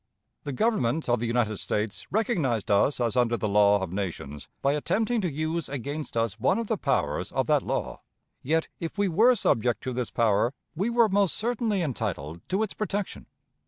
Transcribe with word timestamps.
The 0.45 0.51
Government 0.51 1.07
of 1.07 1.19
the 1.19 1.27
United 1.27 1.57
States 1.57 2.07
recognized 2.09 2.71
us 2.71 2.99
as 2.99 3.15
under 3.15 3.37
the 3.37 3.47
law 3.47 3.83
of 3.83 3.91
nations 3.93 4.47
by 4.63 4.73
attempting 4.73 5.21
to 5.21 5.31
use 5.31 5.69
against 5.69 6.17
us 6.17 6.39
one 6.39 6.57
of 6.57 6.67
the 6.67 6.75
powers 6.79 7.31
of 7.31 7.45
that 7.45 7.61
law. 7.61 8.01
Yet, 8.41 8.67
if 8.79 8.97
we 8.97 9.07
were 9.07 9.35
subject 9.35 9.83
to 9.83 9.93
this 9.93 10.09
power, 10.09 10.55
we 10.75 10.89
were 10.89 11.07
most 11.07 11.35
certainly 11.37 11.83
entitled 11.83 12.41
to 12.49 12.63
its 12.63 12.73
protection. 12.73 13.27